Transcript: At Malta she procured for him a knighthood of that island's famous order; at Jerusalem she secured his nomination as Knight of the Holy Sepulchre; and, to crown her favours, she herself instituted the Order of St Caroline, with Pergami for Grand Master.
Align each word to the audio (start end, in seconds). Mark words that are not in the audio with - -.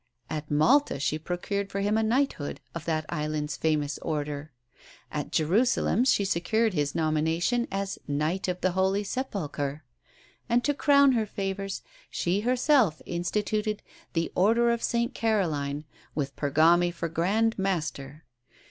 At 0.31 0.49
Malta 0.49 0.99
she 0.99 1.19
procured 1.19 1.69
for 1.71 1.81
him 1.81 1.95
a 1.95 2.01
knighthood 2.01 2.59
of 2.73 2.85
that 2.85 3.05
island's 3.09 3.55
famous 3.55 3.99
order; 3.99 4.51
at 5.11 5.31
Jerusalem 5.31 6.05
she 6.05 6.25
secured 6.25 6.73
his 6.73 6.95
nomination 6.95 7.67
as 7.71 7.99
Knight 8.07 8.47
of 8.47 8.61
the 8.61 8.71
Holy 8.71 9.03
Sepulchre; 9.03 9.83
and, 10.49 10.63
to 10.63 10.73
crown 10.73 11.11
her 11.11 11.27
favours, 11.27 11.83
she 12.09 12.39
herself 12.39 13.03
instituted 13.05 13.83
the 14.13 14.31
Order 14.33 14.71
of 14.71 14.81
St 14.81 15.13
Caroline, 15.13 15.85
with 16.15 16.35
Pergami 16.35 16.89
for 16.91 17.07
Grand 17.07 17.59
Master. 17.59 18.23